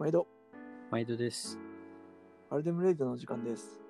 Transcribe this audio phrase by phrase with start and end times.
[0.00, 0.26] 毎度、
[0.90, 1.58] 毎度です。
[2.48, 3.82] アルデムレイドの時間です。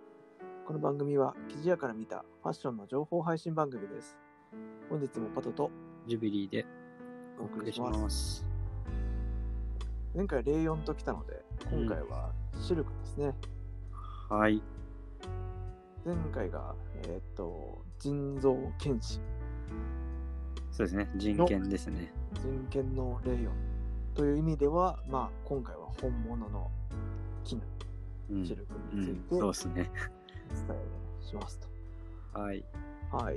[0.67, 4.17] この番組は、記事屋から見たファッションの情報配信番組です。
[4.89, 5.71] 本日もパトと
[6.09, 6.67] ジュビリーで
[7.39, 8.01] おお送りします。
[8.01, 8.45] ます。
[10.13, 13.33] 前回レイヨンと来たので、今回はシルクですね。
[14.29, 14.61] はい。
[16.05, 16.75] 前回が、
[17.05, 19.21] えーっと、人造剣士、
[20.73, 21.09] そうですね。
[21.15, 22.13] 人権ですね。
[22.35, 23.70] 人権のレイヨン
[24.15, 26.71] という意味では、まあ、今回は本物の
[27.45, 27.61] 絹、
[28.31, 28.45] うん。
[28.47, 29.91] シルクうんについて、そうですね。
[30.51, 30.79] お伝
[31.23, 31.59] えします
[32.33, 32.41] と。
[32.41, 32.65] はい。
[33.13, 33.35] はい。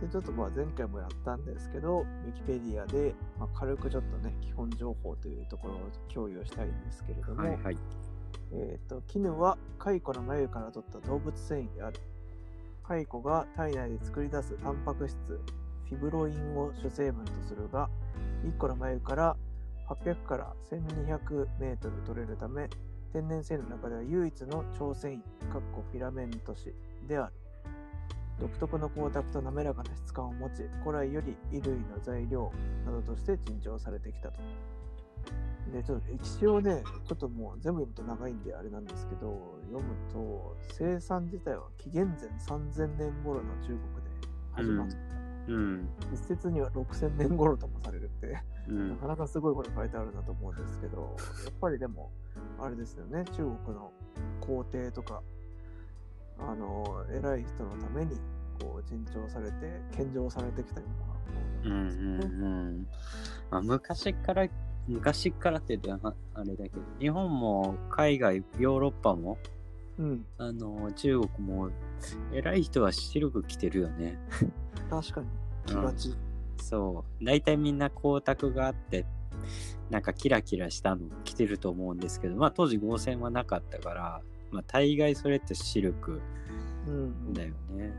[0.00, 5.78] で、ちょっとまあ前回もやったんですけど、ウィキペディアで、まあ、軽くちょっとね、基本情報というところを
[6.12, 7.76] 共有したいんですけれども、はいはい。
[8.52, 12.00] えっ、と、絹は蚕の眉から取った動物繊維である。
[12.84, 17.88] 蚕が体内で作り出すタンパク質、フィブロインを主成分とするが、
[18.44, 19.36] 1個の眉から
[19.88, 22.68] 800から1200メートル取れるため、
[23.12, 26.74] 天然繊維の中では唯一の超繊維、かっこフィラメント紙
[27.08, 27.32] である。
[28.38, 32.52] 独特の光沢と滑らかな質感を持ち、古来より衣類の材料
[32.84, 34.40] などとして珍重されてきたと。
[35.72, 42.28] で、ちょっと歴史をね、ちょっともう全部読むと長いんであれなんですけど、読むと、生産自体は紀元前
[42.58, 43.80] 3000年頃の中国で
[44.52, 44.94] 始まった。
[44.94, 45.25] うん。
[46.12, 48.72] 一説には6000年頃ともされるって、う。
[48.72, 52.10] なんかなかすごいこと書いてあるなと思うんですけど、やっぱりでも、
[52.60, 53.92] あれですよね、中国の
[54.40, 55.22] 皇帝とか、
[56.38, 58.16] あの、偉い人のために、
[58.60, 61.16] こう、珍重されて、献上されてきたような
[61.64, 61.74] うんう
[62.28, 62.86] ん。
[63.50, 64.48] まあ、昔から、
[64.88, 69.38] 昔からって言うとああれだけど、日本も海外、ヨーロッパも、
[69.98, 71.70] うん、あの、中国も、
[72.32, 74.18] 偉い人は白く着てるよね。
[74.90, 75.26] 確かに、
[75.66, 76.14] 気がち。
[76.58, 77.24] そう。
[77.24, 79.04] 大体みんな光沢があって、
[79.90, 86.20] なんかキラキラしたの着てると思うんですけど、まあ当時合成はなかったから、まあ大概それってシルク
[86.86, 87.92] うん、だよね。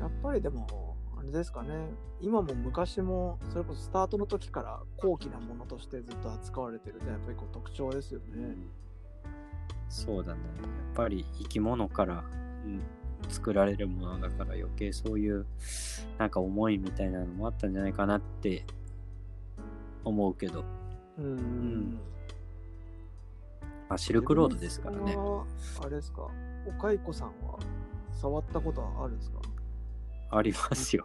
[0.00, 1.68] やっぱりでも、あれですかね、
[2.20, 8.56] 今も昔も、それこそスタートの時から高貴なものとしてずっと扱われてるって、やっぱりこう特徴ですよね。
[9.88, 10.40] そうだね。
[10.58, 12.24] やっぱり生き物から、
[12.64, 12.82] うん
[13.28, 15.46] 作られるものだから余計そういう
[16.18, 18.64] なんか思いみたいなのもあったんじゃないかなって
[20.04, 20.64] 思うけど、
[21.18, 21.36] うん。
[21.36, 22.00] ん
[23.88, 25.16] まあ、シルクロードですからね
[25.80, 26.28] あれですか、
[26.66, 27.58] おかいこさんは
[28.12, 29.38] 触ったことはあるんですか？
[30.30, 31.04] ありますよ。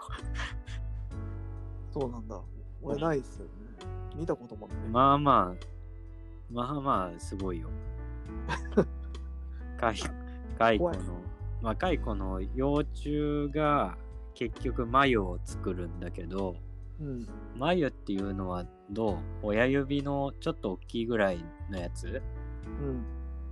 [1.93, 2.41] そうなんだ。
[2.81, 3.51] 俺ないっすよね。
[4.15, 4.77] 見たこともない。
[4.91, 5.65] まあまあ、
[6.51, 7.69] まあまあ、すごいよ。
[9.79, 9.95] カイ
[10.57, 11.03] カイコ怖いの、
[11.63, 13.97] まあ、カイコの幼虫が
[14.35, 16.57] 結局眉を作るんだけど、
[16.99, 17.27] うん。
[17.57, 19.17] 眉っていうのはどう？
[19.41, 22.21] 親指のちょっと大きいぐらいのやつ？
[22.65, 23.05] うん。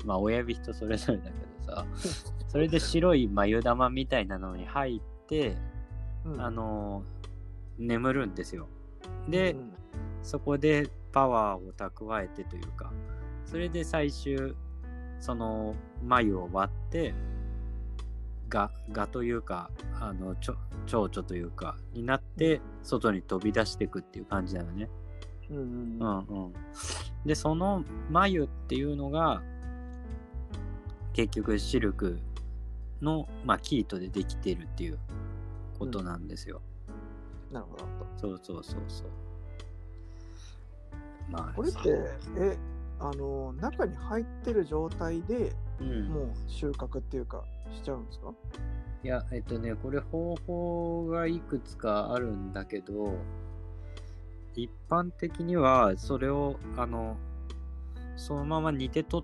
[0.05, 1.31] まあ親指人それぞれだけ
[1.65, 1.85] どさ、
[2.49, 5.55] それで白い眉玉みたいなのに入って、
[6.25, 7.03] うん、あの
[7.79, 8.67] 眠るんですよ。
[9.27, 9.71] で、うん
[10.23, 12.93] そこでパワーを蓄えてというか、
[13.45, 14.55] それで最終、
[15.19, 17.13] その眉を割って、
[18.51, 24.89] が、がというか、あの、ちょ、蝶々というか、になって、外に飛び出していくっていう感じなのね。
[25.49, 26.53] うんうんううんんうん。
[27.25, 29.41] で、その眉っていうのが、
[31.13, 32.19] 結局シルク
[33.01, 34.99] の、まあ、キートでできてるっていう
[35.79, 36.61] ことなんですよ。
[37.51, 37.85] なるほど。
[37.85, 39.07] なるほどそうそうそうそう。
[41.29, 41.79] まあ、これって、
[42.37, 42.57] え、
[42.99, 48.33] あの、中に入ってる状態でうん、もう収穫っていうか、しちゃうんですか？
[49.03, 53.15] いや、えっとね、これ方法がいくつかあるんだけど、
[54.55, 57.17] 一般的にはそれを、あの、
[58.15, 59.23] そのまま煮てと、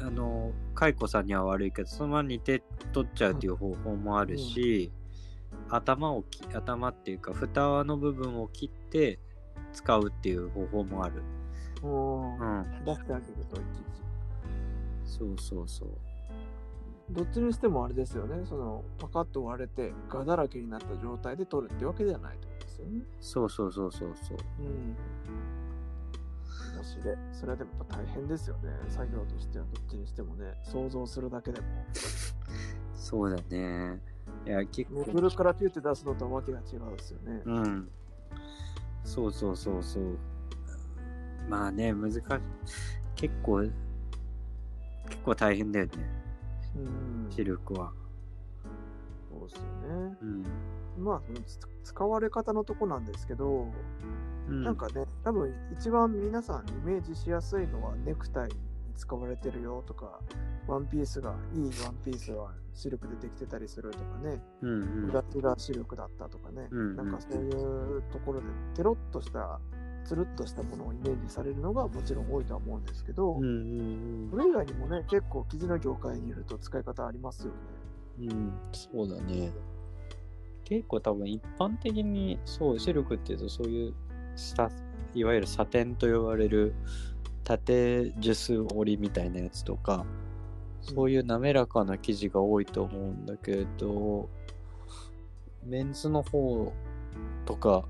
[0.00, 4.90] あの、蚕さんには悪いけど、そのまま煮て取っちゃうっていう方法もあるし、
[5.68, 9.20] 頭をき、頭っていうか、蓋の部分を切って
[9.72, 11.22] 使うっていう方法もある。
[11.82, 12.84] うんうん。
[12.84, 14.09] 出してあげるといちいち。
[15.10, 15.88] そうそうそう。
[17.10, 18.46] どっちにしてもあれですよね。
[18.46, 23.02] そのパカッと割れてガだらけになった状態で取るってわけではないってことですよね。
[23.20, 24.38] そうそうそうそうそう。
[24.60, 24.96] うん。
[26.76, 27.16] 面白い。
[27.32, 28.70] それはでもやっぱ大変ですよね。
[28.88, 30.54] 作業としてはどっちにしてもね。
[30.62, 31.66] 想像するだけでも。
[32.94, 34.00] そうだね。
[34.46, 35.04] いや、結構。
[35.06, 37.42] メブルからピュって出すのとはわけが違うんですよね。
[37.44, 37.90] うん。
[39.04, 40.16] そうそうそうそう。
[41.48, 42.22] まあね、難しい。
[43.16, 43.64] 結構、
[45.10, 45.92] 結構大変だよね、
[46.76, 47.30] うん。
[47.30, 47.92] シルクは。
[49.30, 49.62] そうですよ
[50.08, 50.16] ね。
[50.22, 50.44] うん。
[51.04, 53.66] まあ、そのつ使われ方のとこなんですけど、
[54.48, 58.54] うんなんかね、多分一番皆さんイメージしやすいのはネクタイに
[58.96, 60.18] 使われてるよとか、
[60.66, 69.60] ワンピースが、いいワンピースはシルクでできてたりするとかね、うんうんがシルクだったとかね、うんうんなんかそういうところでテロッとした、
[70.04, 77.52] つるっとしたものをイメージされるのがもちろん多いとは思うんですけど、うんうんそれ以外にもね、結構生地の業界にいると使い方ありますよね。
[78.20, 79.50] うんうんそうだね
[80.64, 83.94] 結構多分一般的にそうシルクっていうとそういう
[84.36, 84.70] さ
[85.14, 86.74] いわゆるサテンと呼ばれる
[87.42, 90.06] 縦ジュス織りみたいなやつとか
[90.80, 94.28] そういう滑らかな生地が多いと思うんだけど、
[95.64, 96.72] メンズの方
[97.44, 97.84] とか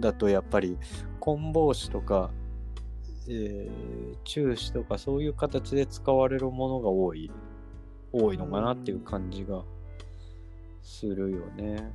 [0.00, 0.78] だとやっぱり
[1.20, 2.30] 棍帽子とか、
[3.28, 7.30] えー、中指とかそういう形で使われるものが多い
[8.12, 9.64] 多いのかなっていう感じが
[10.82, 11.92] するよね。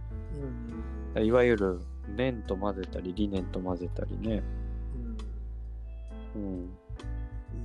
[1.16, 1.24] うん。
[1.24, 1.80] いわゆる
[2.18, 4.44] 綿と混ぜたりリネンと混ぜたりね。
[6.36, 6.68] うんうん、いいっ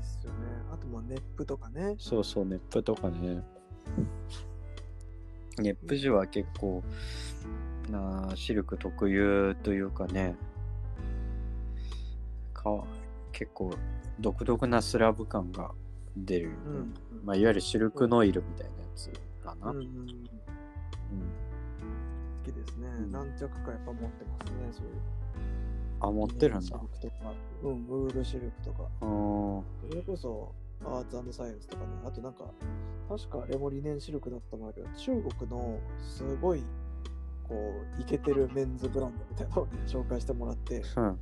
[0.02, 0.38] すよね。
[0.72, 1.96] あとまあネップとかね。
[1.98, 3.42] そうそう、ネップとかね。
[5.58, 6.82] ネップ地は結構、
[7.90, 10.36] なあシルク特有というかね、
[12.52, 12.84] か
[13.32, 13.74] 結構
[14.20, 15.72] 独特なスラブ感が
[16.16, 16.50] 出る。
[16.66, 16.94] うん。
[17.24, 19.10] まあ、いわゆるシルクノイルみたいなやつ
[19.42, 19.70] かな。
[19.70, 20.08] うんうん、好うん
[22.44, 24.92] きですね、うん何着かやっぱ持ってますね、そういう。
[26.00, 26.78] あ、持ってるんだシル。
[26.78, 27.14] クとか、
[27.62, 28.82] うん、ウールシルクとか。
[29.00, 29.62] うん。
[29.90, 30.52] それこそ、
[30.84, 32.44] アーツサイエンスとかね、あとなんか、
[33.08, 36.62] 確かあれもリネンシルクだったもんだけど、中国のすごい、
[37.48, 41.02] こう、イケてるメンズブランドみたいなのをね、紹介してもらって、うん。
[41.04, 41.18] なんて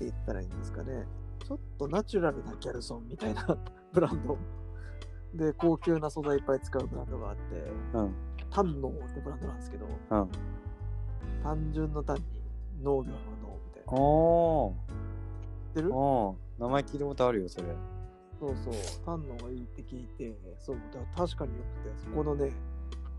[0.00, 1.06] 言ったらいいんですかね。
[1.46, 3.56] ちょっとナチュラルなギャルソンみたいな
[3.92, 4.36] ブランド。
[5.34, 7.42] で、高級な素材いっぱい使うブランドがあって、
[7.94, 8.14] うん。
[8.50, 10.28] 単能ってブランドなんですけど、うん。
[11.42, 12.22] 単純の単に
[12.82, 13.92] 農業の農みたいな。
[13.92, 14.72] 知おー。
[14.72, 15.90] ってる？
[16.58, 17.66] 名前聞いたことあるよ、それ。
[18.38, 18.74] そうそう、
[19.04, 20.76] 単能がいいって聞いて、そう、
[21.16, 22.52] 確かによくて、そこのね、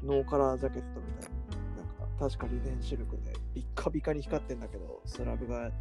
[0.04, 1.30] ノーカラージャケットみたい
[1.76, 5.72] な、なんか確かリネンシルクでビッカビカに光ってんだけど、スラブが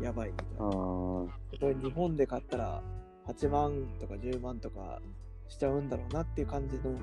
[0.00, 0.60] やばいみたいな。
[0.60, 1.28] こ
[1.60, 2.82] れ日本で買ったら
[3.26, 5.00] 8万とか10万とか
[5.48, 6.94] しちゃうんだろうなっていう感じの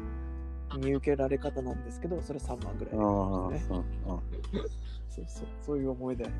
[0.77, 3.00] 見受けられ方なんですけど、それ3万ぐらいね。
[3.00, 3.60] うんうん
[5.10, 6.24] そうそう、そういう思い出。
[6.24, 6.33] いいね。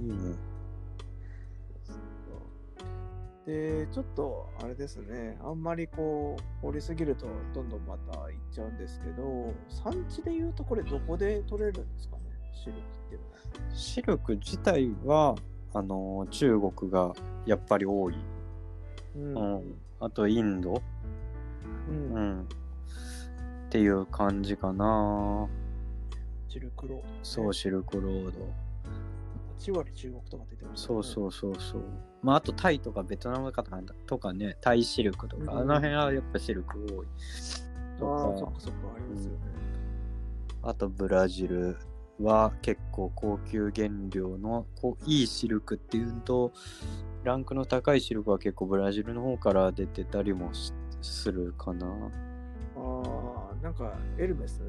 [0.00, 0.34] いいね。
[3.46, 12.22] で、ちょっとあれですね、あんまりこう、掘りすぎるとどんどんまたいっちゃうんですけど、産地で言うとこれどこで取れるんですかね、
[12.52, 13.74] シルクっていうのは。
[13.74, 15.34] シルク自体は、
[15.74, 17.12] あのー中国が
[17.46, 18.14] やっぱり多い。
[19.16, 19.74] うんうん。
[20.00, 20.80] あとインド。
[21.88, 22.42] うんうん。
[22.42, 22.44] っ
[23.70, 25.48] ていう感じかな。
[26.48, 27.18] シルクロード、ね。
[27.22, 28.71] そう、シルクロード。
[29.62, 31.82] 8割中国とかってましたそうそうそうそう。
[32.22, 37.06] まあ、あとタイとかベトナムとかとかね、タイシルクとか、うんあの辺はやっぱシルク多い。
[37.98, 39.38] とああ、そっかかそっか、ありますよね。
[40.62, 41.76] あとブラジル
[42.20, 46.52] は結構高級原料のこういいシルクっていうと
[47.24, 51.86] ランクの高いシルクは結構ブラジルの方から出てたりもしするかな。
[51.86, 51.90] あ
[52.76, 54.60] あ、なんかエルメス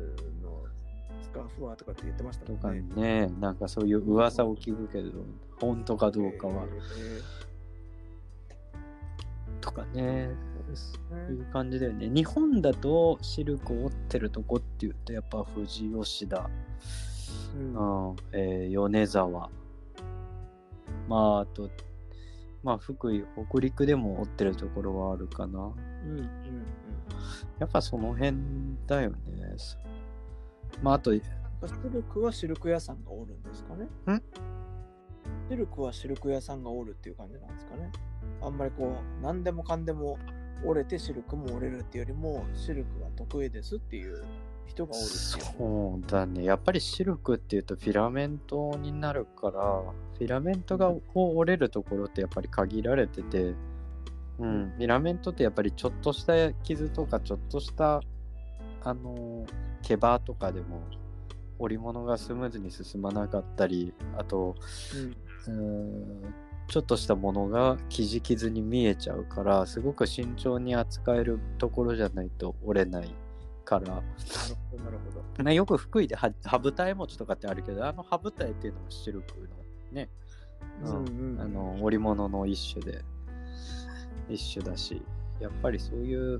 [1.41, 3.27] のスカーフはとかって言ってましたとかもんね。
[3.27, 5.11] ね、なんかそういう噂を聞くけど、
[5.59, 6.65] 本当かどうかは。
[6.97, 7.43] え
[9.61, 12.09] とかね、ーそういう感じだよね。
[12.09, 16.49] 日本だとシルクを織ってるとこっていうと、やっぱ富士吉田、
[17.55, 19.49] うんうんえー米沢、
[21.07, 21.69] まあ、あと、
[22.63, 25.59] まあ、福井、北陸でも織ってるところはあるかな。
[25.59, 26.29] うんうん
[27.59, 28.37] やっぱその辺
[28.87, 29.15] だよね。
[30.83, 31.19] まあ、あと、うん。
[31.19, 31.27] シ
[31.91, 33.85] ルクはシルク屋さんがおるんですかね？
[34.15, 34.21] ん？
[35.49, 37.89] シルクはシルク屋さんがおるっていう感じなんですかね？
[38.41, 40.19] あんまりこう、何でもかんでも
[40.65, 44.23] 折れてシルクも折れるっていうよりも、シルクが得意ですっていう
[44.65, 44.99] 人がおる。
[45.03, 46.43] そうだね。
[46.43, 49.61] やっぱりシルクっていうとフィラメントになるから、
[50.17, 53.53] フィラメントがこう折れるところってやっぱり限られてて、
[54.39, 58.01] うん、フィラメントってやっぱりちょっとした傷とかちょっとした
[58.83, 59.45] あの
[59.83, 60.81] 毛羽とかでも
[61.59, 64.55] 織物がスムーズに進まなかったり、あと、
[65.47, 66.29] うん。
[66.29, 66.33] ん
[66.67, 73.13] ちょっとしたものが生地傷に見えちゃうからすごく慎重に扱えるところじゃないと折れない
[73.65, 74.03] から、なる
[74.71, 75.43] ほど、なるほど。
[75.43, 79.47] まあ、よく福井では羽二重餅とかってあるけどあの羽二重っていうのもシルクの
[79.91, 80.09] ね、
[80.83, 81.37] うん。
[81.39, 83.03] あの織物の一種で
[84.29, 85.01] 一種だし
[85.39, 86.39] やっぱりそういう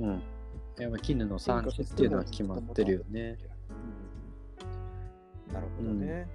[0.00, 0.22] うん
[0.78, 3.38] やっぱ絹の産地っていうのは決まってるよね。
[5.48, 5.54] うん。
[5.54, 6.28] なるほどね。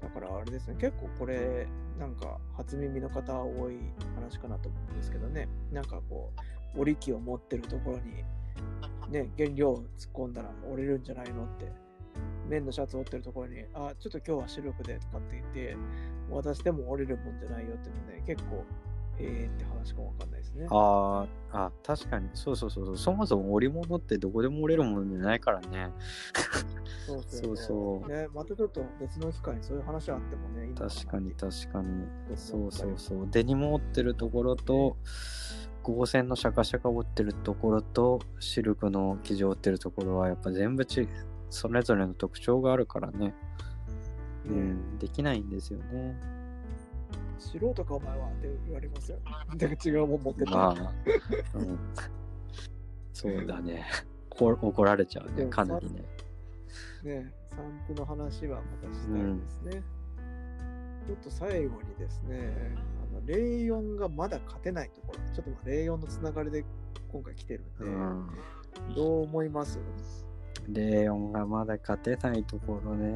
[0.00, 1.66] だからあれですね、結構これ、
[1.98, 3.78] なんか初耳の方多い
[4.14, 6.32] 話かなと思うんですけどね、なんかこ
[6.74, 8.24] う、折り機を持ってるところに、
[9.10, 11.72] ね、原料を突っ込んだら折れるんじゃないのって、
[12.48, 15.76] 綿のシャツ折ってるところに、あ、ちょっと今日はシルクでとかって言って、
[16.30, 18.64] 私でも折れるもんじゃないよっていうのね、結構、
[19.18, 20.66] えーって話かわかんないですね。
[20.70, 22.98] あーあ、確かに、そうそうそうそう。
[22.98, 25.90] そもそも織物ってどこでも折れるものじゃないからね。
[27.06, 31.88] そうそうそうね、またちょっと別の機会にそういう話あってもね、いいの確かに確かに。
[31.88, 32.06] に
[32.36, 33.28] そうそうそう。
[33.30, 34.96] デニム折ってるところと、
[35.82, 41.08] 合線のシャカシャカ折ってるところと、シルクの生地折ってるところはやっぱ全部ち、
[41.48, 43.34] それぞれの特徴があるからね。
[44.46, 46.16] うねん、できないんですよね。
[47.38, 49.18] 素人かお前はって言われますよ。
[49.56, 50.56] だから違うもん持ってたら。
[50.56, 50.94] まあ、
[51.54, 51.78] うん。
[53.12, 53.84] そうだね。
[54.30, 56.04] こ怒られちゃうね、かなりね。
[57.02, 59.82] ね、散布の話はまたしたいですね。
[61.06, 62.52] ちょっと最後にですね、
[63.00, 66.64] あのレイヨンがまだ勝てないところ、ちょっとまあレイヨンのつながりで
[67.12, 68.26] 今回来てるんで、うん。
[68.94, 69.78] どう思います、
[70.68, 73.06] レイオンがまだ勝てないところね。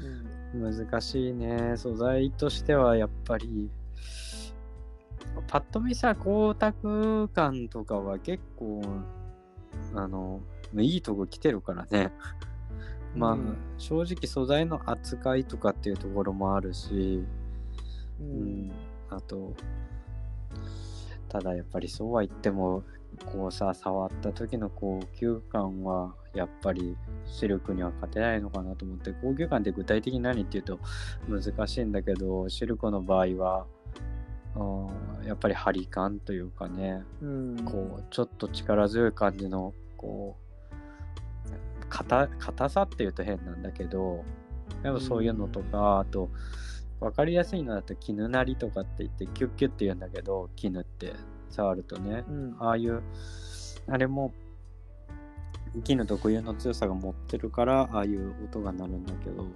[0.00, 1.76] うん、難しいね。
[1.76, 3.70] 素材としてはやっぱり、
[5.48, 8.82] パッと見さ、光沢感とかは結構、
[9.94, 10.40] あの、
[10.76, 12.12] いいとこ来てるからね。
[13.14, 17.24] まあ、うん正直素材の扱いとかっていうところもあるし、
[18.20, 18.72] ううんん、
[19.10, 19.54] あと、
[21.28, 22.82] ただやっぱりそうは言っても、
[23.24, 30.78] こうさ、触った時の高級感は、やっぱりシルクには勝てないのかなと思って、高級感って具体的に何っていうと
[31.28, 33.66] 難しいんだけど、シルクの場合は、
[34.54, 44.24] うんやっぱり張り感というかね、うん、こう、ちょっと力強い感じの、こう、硬硬さっていうと変なんだけど、
[44.82, 46.30] でもそういうのとか、あと、
[47.00, 51.12] 分かりやすいのだと絹なりとかって言ってキュッキュッって言うんだけど絹って
[51.50, 53.02] 触るとねうん、ああいう
[53.88, 54.32] あれも
[55.82, 59.46] 絹特有の強さが持ってるからああいう音が鳴るんだけど、う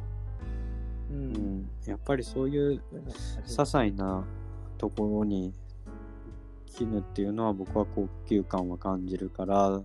[1.10, 1.32] うん。
[1.62, 2.82] ん、やっぱりそういう
[3.46, 4.24] 些細な
[4.78, 5.52] ところに
[6.66, 9.82] 絹っていうのは僕は高級感は感じるから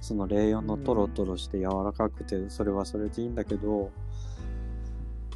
[0.00, 3.90] そのレイヨンのトロトロして柔らかくてそれはそれでいいんだけど、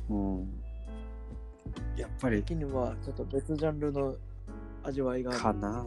[0.08, 0.48] うん、
[1.96, 4.16] やっぱり絹はちょっと別ジャンルの
[4.82, 5.40] 味わいがある。
[5.40, 5.84] かな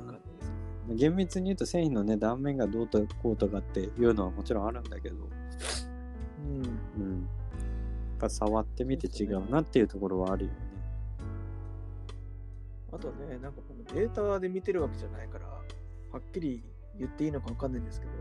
[0.95, 5.15] 厳密に言うと繊維のね断面がどうとこうとかっていうのはもちろんあるんだけど、
[6.45, 7.27] うんうん、や
[8.17, 10.57] っぱ触ってみて違うなっていうところはあるよね。
[12.91, 15.61] あとね、なんかこのデータで見てるわけじゃないから、は
[16.17, 16.63] っきり
[16.97, 18.11] 言っていいのかわかんないんですけど、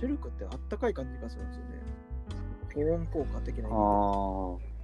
[0.00, 1.70] シルクってあったかい感じがするんですよね。
[2.74, 3.74] 保温効果的な意味で。
[3.74, 4.76] あ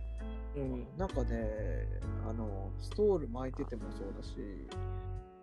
[0.54, 1.88] うん、なんかね、
[2.28, 4.36] あの、ストール巻いててもそうだし、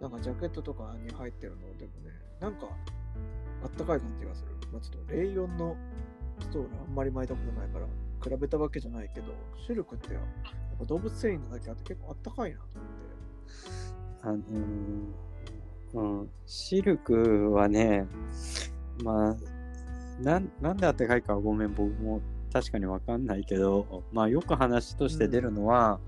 [0.01, 2.67] なんかジャケットとかに入ってるのでもね、なんか
[3.63, 4.51] あったかい感じがする。
[4.71, 5.75] まあ、ちょっとレイヨンの
[6.39, 7.85] ストールあんまり巻いたことないから、
[8.23, 9.33] 比べたわけじゃないけど、
[9.65, 10.23] シルクってやっ
[10.79, 13.09] ぱ動物繊維なだけあって結構あったかいなと思って。
[14.21, 15.29] あのー
[15.91, 18.05] うん、シルクはね、
[19.03, 19.35] まあ、
[20.21, 22.21] なんなんであったかいかはごめん、僕も
[22.53, 25.99] 確かにわかんないけど、まあよく話として出るのは、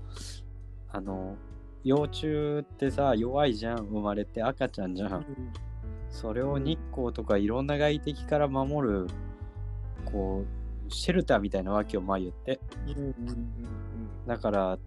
[0.88, 1.36] あの、
[1.84, 5.26] 幼虫ってさ、弱いじゃん、生まれて赤ちゃんじゃん。
[6.10, 9.06] それを日光とかいろんな外敵から守る、
[10.04, 10.44] こ
[10.88, 12.60] う、シェルターみたいなわけをまあ言って。
[12.86, 13.72] うんうんうん
[14.26, 14.78] だから、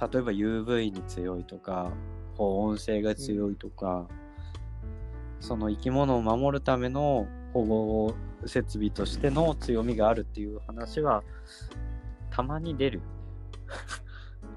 [0.00, 1.90] 例えば UV に強いとか、
[2.36, 4.06] 保温性が強いとか、
[5.40, 8.14] その生き物を守るための保護
[8.46, 11.22] 設備としての強みがあるっていう話は、
[12.30, 13.08] たまに出るよね。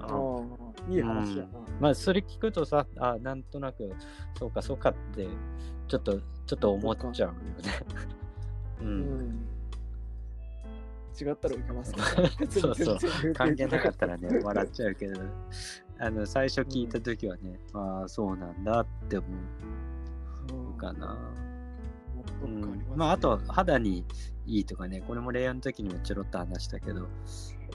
[0.00, 1.48] ああ、いい話やな。
[1.80, 3.92] まあ、それ聞くとさ、あなんとなく、
[4.38, 5.28] そうか、そうかって、
[5.86, 7.38] ちょっと、ちょっと思っちゃうよね。
[8.80, 8.84] う。
[8.84, 9.48] うんん。
[11.20, 12.04] 違ったら受けますか
[12.48, 15.20] そうそう関係なかったらね、笑っちゃうけど、
[15.98, 21.18] あの、最初聞いたときはね、ああ、そうなんだって思うんうかな。
[22.42, 24.04] うんますねまあ、あと、肌に
[24.46, 27.08] いいとかね、これもレイヤーの時にもちょろっと話したけど、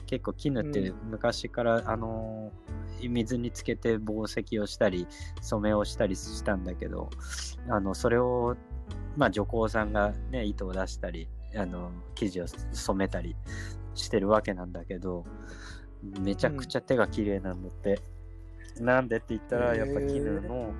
[0.06, 5.06] 結構絹ってう昔から、あのー水につけて紡績をしたり
[5.40, 7.10] 染めをしたりしたんだけど
[7.68, 8.56] あのそれを、
[9.16, 13.36] まあ、女工さんが、ね、糸を出したりあの生地を染めたり
[13.94, 15.24] してるわけなんだけど
[16.20, 17.98] めちゃくちゃ手が綺麗なんだって、
[18.78, 20.74] なんでって言ったらやっぱ絹の、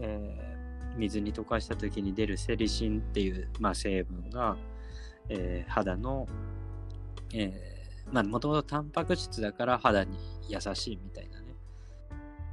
[0.00, 0.48] えー
[0.96, 4.56] 水に溶かした時に出るセリシンっていう、まあ、成分が、
[5.28, 6.26] えー肌の、
[7.32, 11.37] えーまあ、もともとタンパク質だから肌に優しいみたいな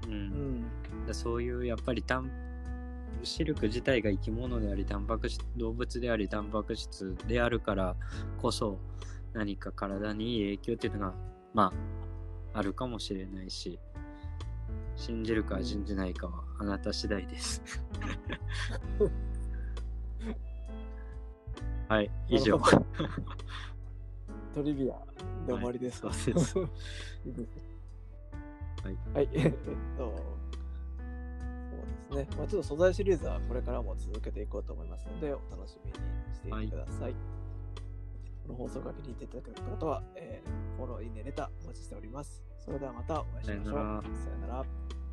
[0.07, 0.15] ね。
[0.15, 0.17] う。
[0.17, 0.65] うん
[1.11, 2.31] そういう、やっぱりタン、
[3.23, 7.95] シルク自体が生き物であり、タンパク質、動物であり、タンパク質であるから
[8.41, 8.79] こそ、
[9.33, 11.13] 何か体にいい影響っていうのが、
[11.53, 11.73] ま
[12.53, 13.79] あ、あるかもしれないし、
[14.95, 17.61] 信じるか信じないかはあなた次第です。
[21.87, 22.59] はい、以上。
[24.53, 24.95] トリビア
[25.45, 26.55] で終わりですか、はいそうです
[28.89, 29.25] いはい。
[29.27, 29.35] はい。
[29.35, 29.51] えっ
[29.97, 30.15] と、
[32.09, 32.37] そうですね。
[32.37, 35.97] まあ、ちょっと素材シリーズはこれからも続けていこうと思いますので、お楽しみに
[36.33, 37.13] していてください。
[38.47, 42.43] この放送が気に入っていただけた方は、えーフォロー、いいね、レターお待ちしております。
[42.59, 43.73] それではまたお会いしましょう。
[43.73, 45.04] さよなら。